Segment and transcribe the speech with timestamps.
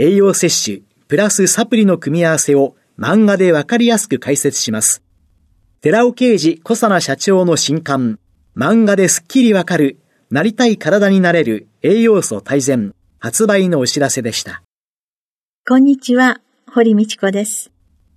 [0.00, 5.02] 栄養摂取、プラスサプリの組み合わせを漫画でわかりやすく解説します。
[5.80, 8.20] 寺尾啓治小佐奈社長の新刊、
[8.56, 9.98] 漫画ですっきりわかる、
[10.30, 14.62] なりたい体になれる栄養素大全、発売のお知らせでした。
[15.68, 16.40] こんにちは。
[16.72, 17.72] 堀道子です。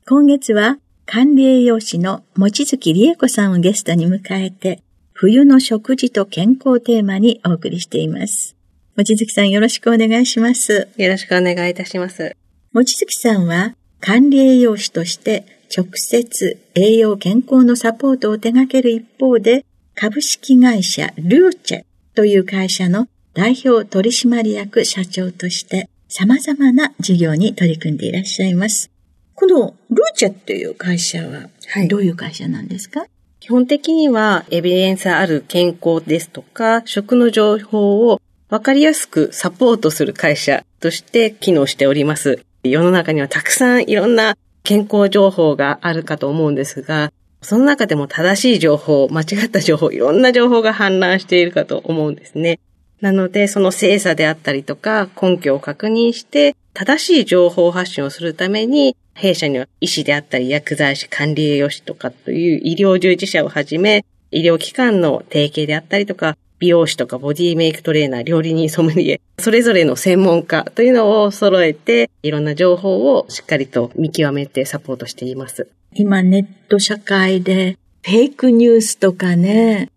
[0.08, 8.56] 今月は管理栄養士の望月理恵子さんをゲストに迎えて、冬の食事と健康テーマにお送りしています。
[8.98, 10.90] 望月さんよろしくお願いします。
[10.98, 12.36] よろしくお願いいたします。
[12.74, 28.92] 望月さんは管理栄養士として直接栄養健康のサポートを手掛ける一方で、株式会社ルーチェという会社の代表取締役社長として様々な事業に取り組んでいらっしゃいます。
[29.36, 31.50] このルーチェっていう会社は、
[31.88, 42.44] どういう会社なんですか、はい、基本的にはエビデンスある健康ですとか、食の情報をわかりやすくサポートする会社として機能しております。
[42.64, 52.60] 世の中にはたくさんいろんな健康情報があるかと思うんですが、その中でも正しい情報、間違った情報、いろんな情報が氾濫しているかと思うんですね。
[53.00, 75.68] なので、その精査であったりとか、根拠を確認して、正しい情報発信をするために、弊社には医師であったり薬剤師、管理栄養士とかという医療従事者をはじめ、医療機関の提携であったりとか、美容師とかボディメイクトレーナー、料理人、ソムリエ、それぞれの専門家というのを揃えて、いろんな情報をしっかりと見極めてサポートしています。
[75.96, 79.90] 今ネット社会で、フェイクニュースとかね、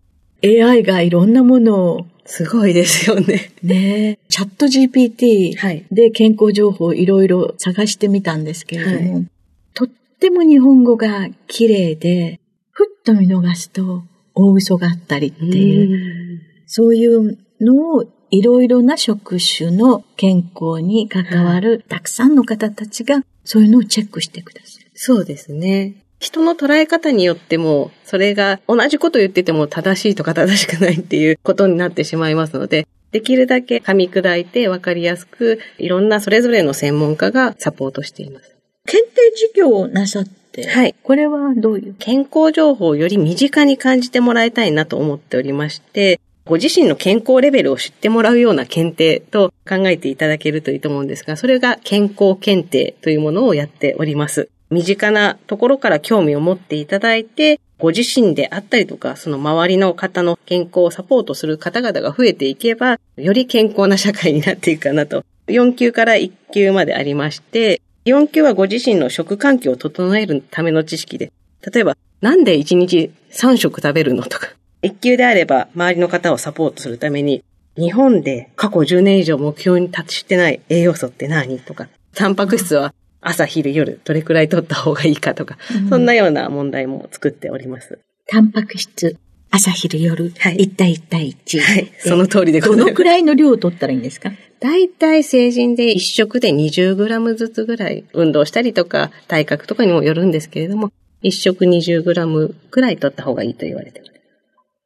[0.43, 2.07] AI がいろんなものを。
[2.25, 3.51] すごいですよね。
[3.61, 4.17] ね。
[4.29, 9.27] チャット GPT で健康情報いろいろ探してみたんですけれども、はい、
[9.75, 9.87] とっ
[10.19, 12.39] ても日本語が綺麗で、
[12.71, 14.03] ふっと見逃すと
[14.33, 16.24] 大嘘があったりっていう、う
[16.67, 24.85] そういうのをいろいろな職種の健康に関わるたくさんの方たちがそういうのをチェックしてください。
[24.93, 25.95] そうですね。
[26.19, 38.55] 人の捉え方によっても、それが同じこと言ってても正しいとか正しくないっていうことになってしまいますので、できるだけ噛み砕いて分かりやすく、いろんなそれぞれの専門家がサポートしています。
[38.87, 40.95] 検定事業をなさって、はい。
[41.03, 41.95] これはどういう？
[41.99, 54.47] 健康情報をより身近に感じてもらいたいなと思っておりまして、ご自身の健康レベルを知ってもらうような検定と考えていただけるといいと思うんですが、それが健康検定というものをやっております。
[54.69, 65.25] 身近なところから興味を持っていただいて、ご自身であったりとか、その周りの方の健康をサポートする方々が増えていけば、より健康な社会になっていくかなと。
[65.47, 71.31] 4級から1級までありまして、4級はご自身の食環境を整えるための知識で、
[71.73, 74.49] 例えば、なんで1日3食食べるのとか、
[74.85, 77.43] 1級であれば周りの方をサポートするために、
[77.77, 87.99] 日本で過去10年以上目標に達してない栄養素って何とか、タンパク質は朝、昼、夜、どれくらい取った方がいいかとか、うん、そんなような問題も作っております。
[88.27, 89.17] タンパク質、
[89.51, 91.59] 朝、昼、夜、はい、1対1対1。
[91.59, 92.85] はい、その通りでございます。
[92.85, 94.31] どのくらいの量を取ったらいいんですか？
[94.59, 100.91] 大体成人で1食で 20g ずつぐらい運動したりとか体格とかにもよるんですけれども、
[101.23, 104.14] 1食 20g くらい取った方がいいと言われてます。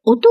[0.04, 0.22] お豆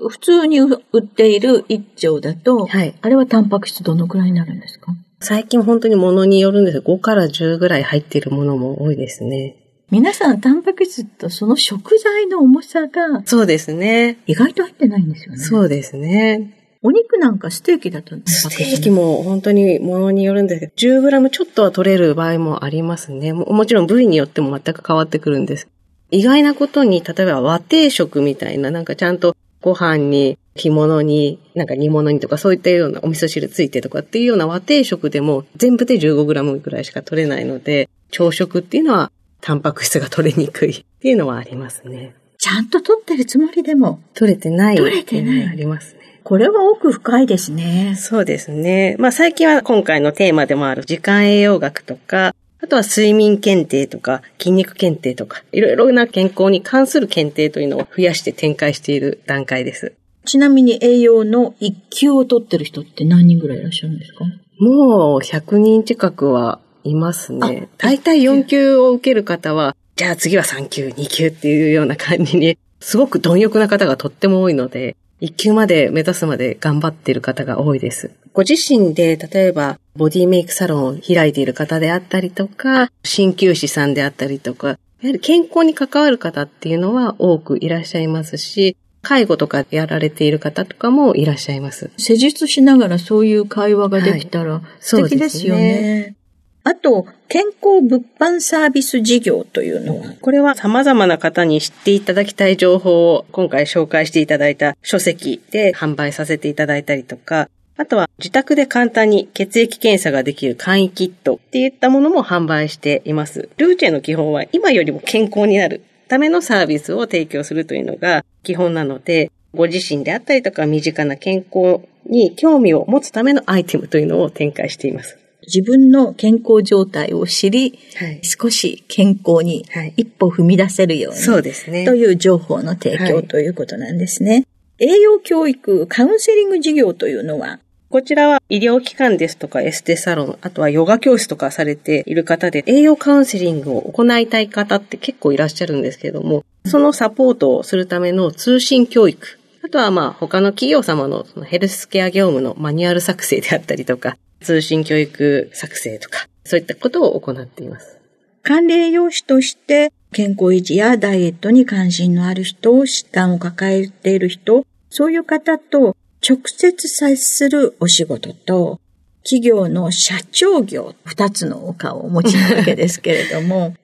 [0.00, 4.92] 腐、普通に売っている1丁だと、はい、あれはタンパク質どのくらいになるんですか？
[5.20, 9.56] 最近本当に物によるんです5から10ぐらい入っているものも多いですね。
[9.90, 13.22] 皆さん、タンパク質とその食材の重さが。
[13.26, 14.18] そうですね。
[14.26, 15.38] 意外と入ってないんですよね。
[15.38, 16.78] そうですね。
[16.82, 20.72] お肉なんかステーキだとステーキも本当に物によるんですけど、
[21.02, 23.32] 10g ちょっとは取れる場合もありますね。
[23.32, 25.68] もちろん部位によっても全く変わってくるんです。
[26.10, 42.14] 意外なことに、例えば和定食みたいな、なんかちゃんとご飯に、干物に、なんか煮物にとかそういったようなお味噌汁ついてとかっていうような和定食でも全部で 15g ぐらいしか取れないので、朝食っていうのはタンパク質が取れにくいっていうのはありますね。
[42.38, 44.00] ちゃんと取ってるつもりでも。
[44.14, 44.76] 取れてない。
[44.76, 45.46] 取れてない。
[45.46, 46.00] ありますね。
[46.24, 47.94] これは奥深いですね。
[47.96, 48.96] そうですね。
[48.98, 52.29] まあ最近は今回のテーマでもある時間栄養学とか、
[52.62, 59.94] あとは睡眠検定とか筋肉検定とか、いろいろな健康に関する検定というのを増やして展開している段階です。
[60.26, 64.24] ちなみに栄養の1級を取ってる人って何人ぐらいいらっしゃるんですか？
[64.58, 67.68] もう100人近くはいますね。
[67.78, 78.10] 大体4級を受ける方は、じゃあ次は3級、2級っていうような感じに、すごく貪欲な方がとっても多いので、1級まで目指すまで頑張っている方が多いです。
[78.32, 91.90] ご自身で、例えば、ボディメイクサロンを開いている方であったりとか、鍼灸師さんであったりとか、やはり健康に関わる方っていうのは多くいらっしゃいますし、介護とかやられている方とかもいらっしゃいます。
[91.96, 96.16] 施術しながらそういう会話ができたら素敵ですよね。
[96.62, 113.48] あと、健康物販サービス事業というのはこれは様々な方に知っていただきたい情報を今回紹介していただいた書籍で販売させていただいたりとか、あとは自宅で簡単に血液検査ができる簡易キットっていったものも販売しています。
[113.56, 125.19] ルーチェの基本は今よりも健康になるためのサービスを提供するというのが基本なので、ご自身であったりとか身近な健康に興味を持つためのアイテムというのを展開しています。
[125.46, 129.64] 自分の健康状態を知り、はい、少し健康に
[129.96, 131.84] 一歩踏み出せるように、そうですね。
[131.84, 134.46] という情報の提供ということなんですね。
[134.78, 137.60] 栄養教育、カウンセリング事業というのは、
[137.90, 157.98] こちらは医療機関ですとかエステサロン、あとはヨガ教室とかされている方で栄養カウンセリングを行いたい方って結構いらっしゃるんですけれども、そのサポートをするための通信教育、あとはまあ他の企業様のそのヘルスケア業務のマニュアル作成であったりとか、通信教育作成とか、そういったことを行っています。
[158.42, 165.96] 管理用紙として健康維持やダイエットに関心のある人、疾患を抱えている人、そういう方と
[166.26, 168.80] 直接接するお仕事と、
[169.22, 173.74] 企業の社長業、二つのお顔をお持ちなわけですけれども、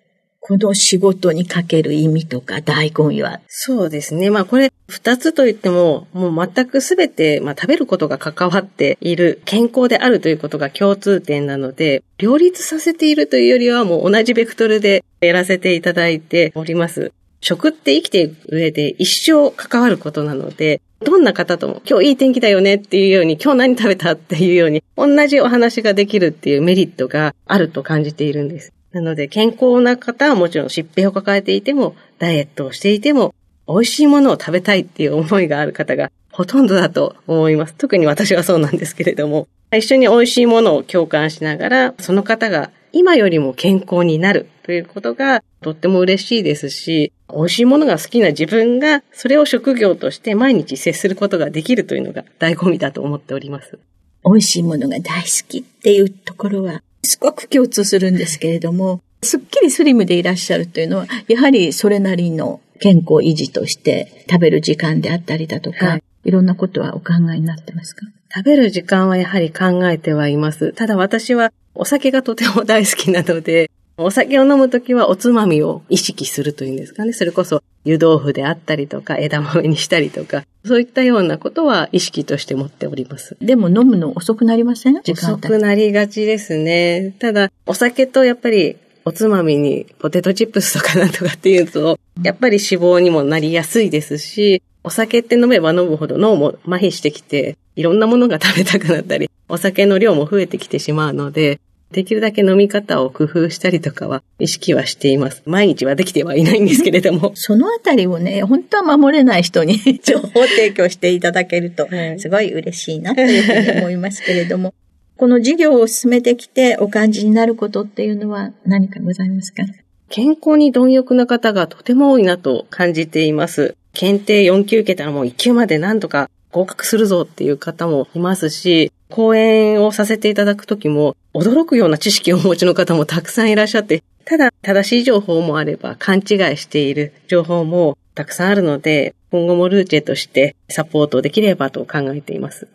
[0.48, 3.40] この仕事にかける意味とか醍醐味は？
[3.48, 4.30] そうですね。
[4.30, 17.10] まあこれ二つと言っても、もう全くすべて、まあ食べることが関わっている健康であるということが共通点なので、両立させているというよりはもう同じベクトルでやらせていただいております。
[17.40, 28.72] 食って生きていく上で一生関わることなので、どんな方とも今日いい天気だよねっていうように今日何食べたっていうように同じお話ができるっていうメリットがあると感じているんです。
[28.96, 33.34] なので健康な方はもちろん疾病を抱えていてもダイエットをしていても
[33.68, 37.74] 美味しいものを食べたいっていう思いがある方がほとんどだと思います。
[37.74, 53.78] 特に私はそうなんですけれども、一緒に美味しいものを共感しながら、その方が今よりも健康になるということがとっても嬉しいですし、美味しいものが好きな自分が、それを職業として毎日接することができるというのが醍醐味だと思っております。
[54.24, 68.06] 美味しいものが大好きっていうところは、すごく共通するんですけれども、すっきりスリムでいらっしゃるというのは、やはりそれなりの健康維持として食べる時間であったりだとか、はい、いろんなことはお考えになってますか？
[68.34, 70.72] 食べる時間はやはり考えてはいます。
[70.74, 77.14] ただ私はお酒がとても大好きなので、お酒を飲むときはおつまみを意識するというんですかね。
[77.14, 83.38] それこそ湯豆腐であったりとか枝豆にしたりとか、そういったようなことは意識として持っております。
[83.40, 84.98] でも飲むの遅くなりません？
[84.98, 87.14] 遅くなりがちですね。
[87.18, 88.76] ただ、お酒とやっぱり
[89.06, 101.60] おつまみにポテトチップスとかなんとかっていうと、やっぱり脂肪にもなりやすいですし、お酒って飲めば飲むほど脳も麻痺してきて、いろんなものが食べたくなったり、お酒の量も増えてきてしまうので、
[101.92, 105.42] できるだけ飲み方を工夫したりとかは意識はしています。
[105.46, 107.32] 毎日はできてはいないんですけれども。
[107.36, 111.88] そのあたりをね、本当は守れない人に 情報提供していただけると、
[112.18, 114.74] すごい嬉しいなというふうに思いますけれども。
[115.16, 119.62] この事業を進めてきてお感じになることっていうのは何かございますか？
[120.10, 123.74] 健康に貪欲な方がとても多いなと感じています。
[123.94, 136.22] 検定4級受けたらもう1級まで何とか合格するぞっていう方もいますし、講演をさせていただくときも、驚くような知識をお持ちの方もたくさんいらっしゃって、ただ正しい情報もあれば勘違い
[136.56, 142.66] している情報もたくさんあるので、今後もルーチェとしてサポートできればと考えています。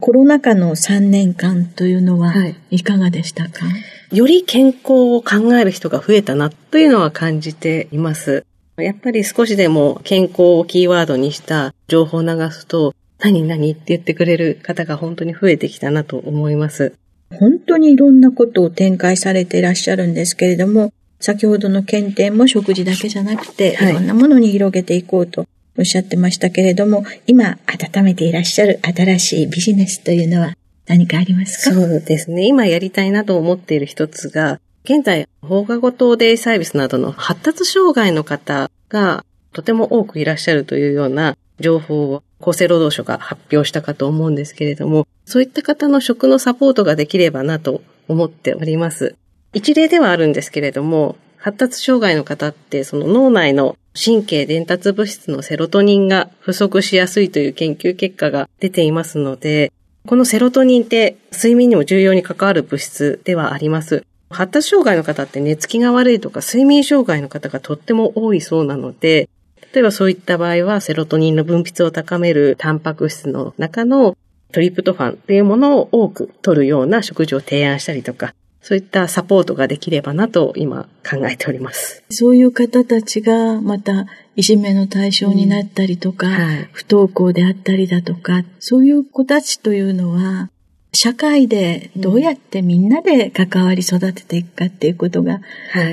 [0.00, 2.32] コロナ禍の3年間というのは
[2.70, 3.72] いかがでしたか、は
[4.10, 8.46] い、より健康を考える人が増えたなというのは感じています。
[8.78, 16.94] やっぱり少しでも健康をキーワードにした情報を流すと、何々って言ってくれる方が本当に増えてきたなと思います。
[17.38, 25.46] 本当にいろんなことを展開されていらっしゃるんですけれども、先ほどの検定も食事だけじゃなくて、い、ろんなものに広げていこうと
[25.78, 31.74] おっしゃってましたけれども、今温めていらっしゃる新しいビジネスというのは何かありますか？
[31.74, 32.46] そうですね。
[32.46, 49.14] 今やりたいなと思っている一つが、現在、放課後等デイサービスなどの発達障害の方がとても多くいらっしゃるというような情報を厚生労働省が発表したかと思うんですけれども、そういった方の食のサポートができればなと思っております。
[49.52, 59.72] 一例ではあるんですけれども、発達障害の方ってその脳内の神経伝達物質のセロトニンが不足しやすいという研究結果が出ていますので、
[60.06, 64.04] このセロトニンって睡眠にも重要に関わる物質ではあります。
[64.30, 69.28] 発達障害の方って寝つきが悪いとか睡眠障害の方がとっても多いそうなので、
[69.72, 74.16] 例えばそういった場合はセロトニンの分泌を高めるタンパク質の中の
[74.52, 82.02] トリプトファンっていうものを多く取るような食事を提案したりとか、そういったサポートができればなと今考えております。
[82.10, 90.50] そういう方たちがまたいじめの対象になったりとか、うんはい、不登校であったりだとか、そういう子たちというのは、
[90.92, 95.40] 社会でどうやってみんなで関わり育てていくかっていうことが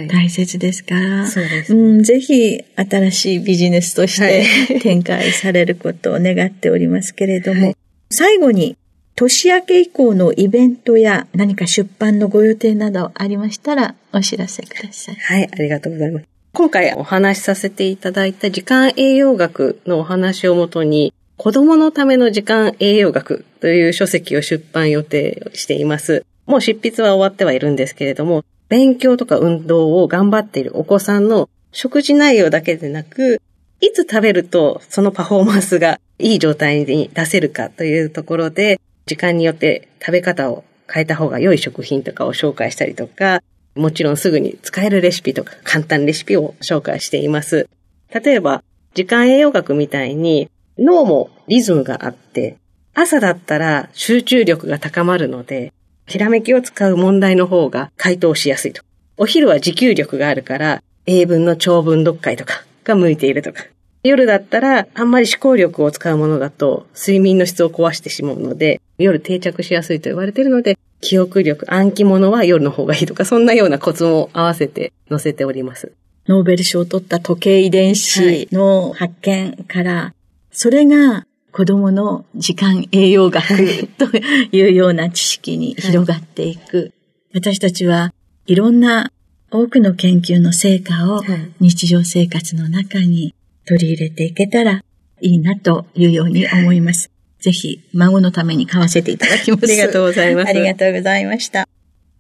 [0.10, 0.96] 大切ですか？
[0.96, 7.76] ら、はい、そうです、うん、ぜひ新しいビジネスとして展開されることを願っておりますけれども、はい、
[8.10, 8.76] 最後に
[9.16, 15.16] 年明け以降のイベントや何か出版のご予定などありましたらお知らせください。
[15.16, 16.26] はい、ありがとうございます。
[16.54, 26.26] 今回お話しさせていただいた時間栄養学のお話をもとに、子供のための時間栄養学という書籍を出版予定しています。
[26.48, 33.40] もう執筆は終わってはいるんですけれども、勉強とか運動を頑張っているお子さんの食事内容だけでなく、
[33.82, 43.44] いつ食べるとそのパフォーマンスがいい状態に出せるかというところで、時間によって食べ方を変えた方が良い食品とかを紹介したりとか、
[43.76, 47.70] もちろんすぐに使えるレシピとか簡単レシピを紹介しています。
[48.12, 48.64] 例えば、
[48.96, 50.50] 時間栄養学みたいに
[50.80, 52.58] 脳もリズムがあって、
[52.94, 55.74] 朝だったら集中力が高まるので、
[56.08, 58.82] ひらめきを使う問題の方が回答しやすいと。
[59.18, 63.66] お昼は持久力があるから、英文の長文読解とかが向いているとか。
[64.04, 75.92] 夜だったら、あんまり思考力を使うものだと、睡眠の質を壊してしまうので、夜定着しやすいと言われているので、記憶力、暗記物は夜の方がいいとか、そんなようなコツも合わせて載せております。
[76.28, 80.14] ノーベル賞を取った時計遺伝子の発見から、
[80.60, 84.06] それが子供の時間栄養学 と
[84.52, 86.78] いうような知識に広がっていく。
[86.78, 86.92] はい、
[87.36, 88.12] 私たちは
[88.48, 89.12] いろんな
[89.52, 91.24] 多くの研究の成果を
[91.60, 93.36] 日常生活の中に
[93.68, 94.84] 取り入れていけたら
[95.22, 97.12] いいなというように思います。
[97.40, 99.64] ぜひ、孫のために買わせていただきます。
[99.64, 100.50] ありがとうございます。
[100.50, 101.70] ありがとうございました。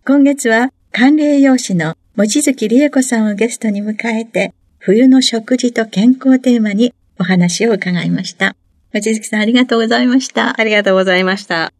[0.05, 8.55] 今月は、管理栄養士の望月理恵子さんをゲストに迎えて、冬の食事と健康テーマにお話を伺いました。
[8.93, 10.59] 望月さんありがとうございました。
[10.59, 11.73] ありがとうございました。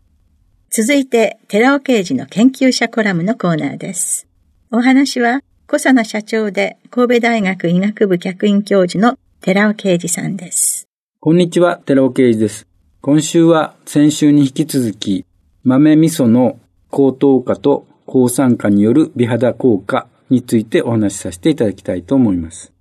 [0.70, 4.28] 続いて、寺尾刑事の研究者コラムのコーナーです。
[4.72, 10.88] お話は、小佐奈社長で神戸大学医学部客員教授の寺尾啓二さんです。
[11.20, 12.68] こんにちは、寺尾啓二です。
[13.02, 15.26] 今週は先週に引き続き、
[15.64, 22.74] 豆味噌の高糖化と抗酸化による美肌効果についてお話しさせていただきたいと思います。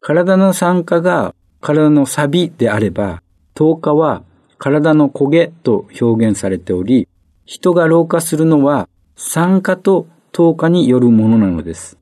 [0.00, 1.34] 体の酸化が
[1.66, 3.22] 体の錆であれば、
[3.54, 4.22] 糖化は
[4.56, 7.08] 体の焦げと表現されており、
[7.44, 11.98] 人が老化するのは酸化と糖化によるものなのです。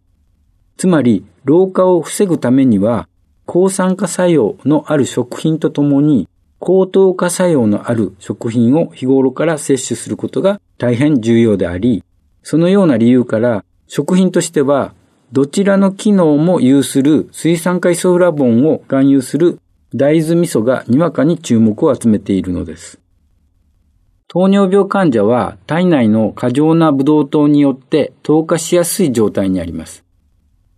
[0.76, 3.08] つまり、老化を防ぐためには、
[3.46, 6.28] 抗酸化作用のある食品とともに、
[6.58, 12.04] 高糖化作用のある食品を日頃から摂取することが大変重要であり、
[12.42, 14.92] そのような理由から食品としては
[15.34, 19.58] どちらの機能も有する水酸化イソフラボンを含有する
[19.92, 23.00] 大豆味噌がにわかに注目を集めているのです。
[24.28, 30.04] 糖尿病患者は体内の過剰なブドウ糖によって糖化しやすい状態にあります。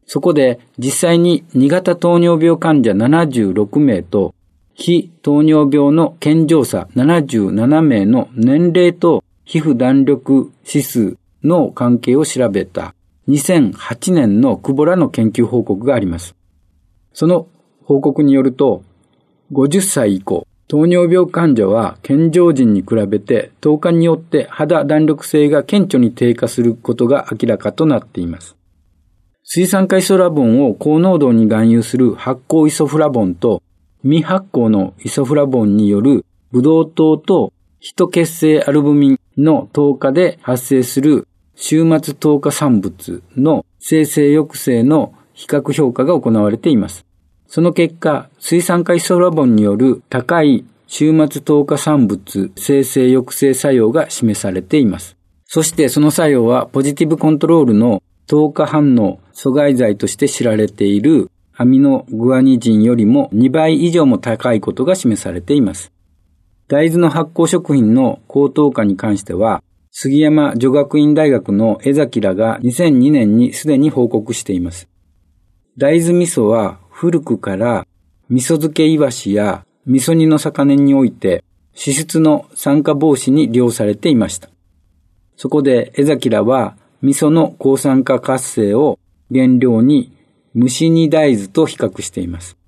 [0.06, 4.34] そこで実際に2型糖尿病患者76名と
[4.72, 12.94] 非糖尿病の健常者77名の年齢と皮膚弾力指数の関係を調べた
[13.28, 16.35] 2008年のクボラの研究報告があります。
[17.12, 17.49] その
[17.85, 18.83] 報告によると、
[19.52, 28.56] 50歳以降、糖尿病患者は健常人に比べて糖化によって肌弾力性が顕著に低下することが明らかとなっています。
[29.45, 33.62] 水酸化イソラボンを高濃度に含有する発酵イソフラボンと
[34.02, 47.04] 未発酵のイソフラボンによるブドウ糖とヒト結成アルブミンの糖化で発生する終末糖化産物の生成抑制の比較評価が行われています。
[47.48, 55.16] その結果、水酸化イソラボンによる高い終末糖化産物生成抑制作用が示されています。
[55.46, 65.92] そしてその作用はポジティブコントロールの糖化反応阻害剤として知られているアミノグアニジンよりも2倍以上も高いことが示されています。
[66.68, 69.62] 大豆の発酵食品の高糖化に関しては、
[69.99, 74.91] 杉山女学院大学の江崎らが2002年にすでに報告しています。
[75.79, 77.87] 大豆味噌は古くから
[78.29, 84.50] 味噌漬けイワシや味噌煮の魚において脂質の酸化防止に利用されていました。
[85.35, 88.99] そこで江崎らは味噌の抗酸化活性を
[89.33, 90.15] 原料に
[90.55, 92.59] 蒸し煮大豆と比較しています。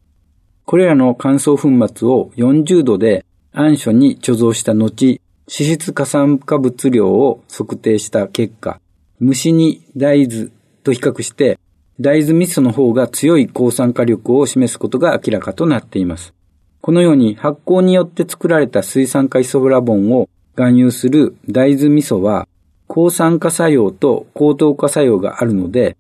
[0.65, 8.81] これらの乾燥粉末を40度で暗所に貯蔵した後、脂質過酸化物量を測定した結果、
[9.23, 10.51] 蒸し煮大豆
[10.85, 11.59] と比較して
[11.99, 16.35] 大豆味噌の方が強い抗酸化力を示すことが明らかとなっています。
[16.83, 22.47] このように発酵によって作られた水酸化イソフラボンを含有する大豆味噌は
[22.87, 25.97] 抗酸化作用と高糖化作用があるので、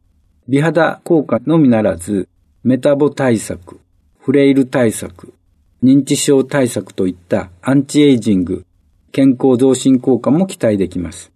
[0.47, 2.28] 美肌効果のみならず、
[2.64, 3.81] メタボ対策、
[4.21, 5.33] フレイル対策、
[5.83, 8.67] 認知症対策といったアンチエイジング、
[9.12, 11.33] 健康増進効果も期待できます。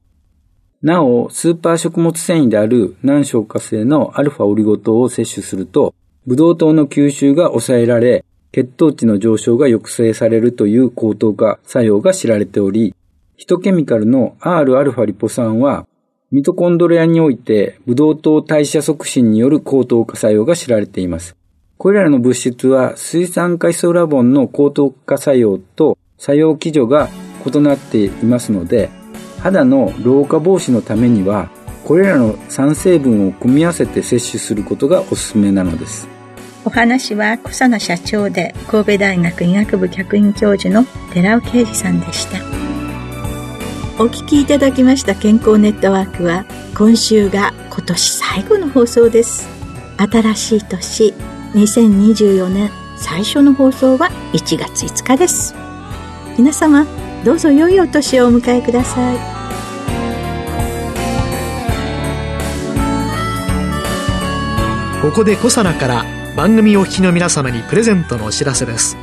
[0.82, 5.94] なお、スーパー食物繊維である難消化性のアルファオリゴ糖を摂取すると、
[6.26, 12.94] ブドウ糖の吸収が抑えられ、血糖値の上昇が抑制されるという高糖化作用が知られており、
[13.36, 15.86] ヒトケミカルの Rα リポ酸は、
[16.32, 21.36] ミトコンドリアにおいてブドウ糖代謝促進による高糖化作用が知られています。
[21.76, 27.10] これらの物質は水酸化イソラボンの高糖化作用と作用基準が
[27.44, 28.90] 異なっていますので、
[29.40, 31.50] 肌の老化防止のためには、
[31.84, 36.08] これらの3成分を組み合わせて摂取することがおすすめなのです。
[36.64, 42.62] お話は小佐野社長で神戸大学医学部客員教授の寺尾啓二さんでした。
[43.98, 49.46] お聞きいただきました健康ネットワークは今週が今年最後の放送です
[49.98, 51.14] 新しい年
[51.52, 55.54] 2024年最初の放送は1月5日です
[56.38, 56.86] 皆様
[57.24, 59.16] どうぞ良いお年をお迎えください。
[65.00, 66.04] ここでコサナから
[66.36, 68.96] 番組お聞きの皆様にプレゼントのお知らせです。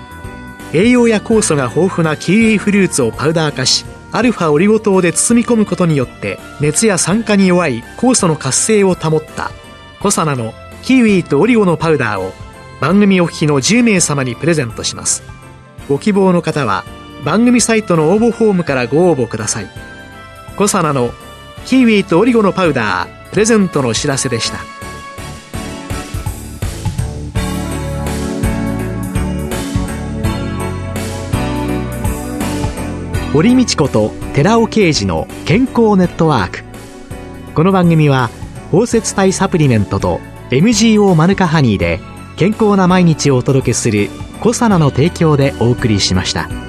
[0.74, 9.52] 栄養や酵素が豊富なキウイフルーツをパウダー化しアルファオリゴ糖で包み込むことによって熱や酸化に弱い酵素の活性を保った。
[10.02, 10.54] コサナの
[10.84, 12.34] キウイとオリゴのパウダーを
[12.82, 15.24] 番組お聞きの10名様にプレゼントします。
[15.88, 16.84] ご希望の方は
[17.24, 19.68] 番組サイトの応募フォームからご応募ください。
[20.56, 21.12] コサナの
[21.66, 24.60] キウイとオリゴのパウダープレゼントのお知らせでした。
[33.34, 36.64] 堀道子と寺尾啓二の健康ネットワーク。
[37.54, 38.30] この番組は
[38.72, 42.00] 包摂体サプリメントと MGO マヌカハニーで
[42.38, 44.10] 健康な毎日をお届けする
[44.42, 46.69] 「コサナの提供」でお送りしました。